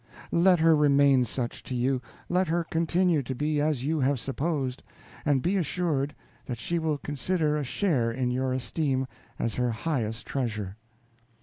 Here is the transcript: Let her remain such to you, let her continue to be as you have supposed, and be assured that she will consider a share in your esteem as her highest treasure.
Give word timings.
Let 0.31 0.57
her 0.61 0.75
remain 0.75 1.25
such 1.25 1.61
to 1.61 1.75
you, 1.75 2.01
let 2.27 2.47
her 2.47 2.63
continue 2.63 3.21
to 3.21 3.35
be 3.35 3.61
as 3.61 3.83
you 3.83 3.99
have 3.99 4.19
supposed, 4.19 4.81
and 5.25 5.43
be 5.43 5.57
assured 5.57 6.15
that 6.47 6.57
she 6.57 6.79
will 6.79 6.97
consider 6.97 7.55
a 7.55 7.63
share 7.63 8.09
in 8.11 8.31
your 8.31 8.51
esteem 8.51 9.05
as 9.37 9.53
her 9.53 9.69
highest 9.69 10.25
treasure. 10.25 10.75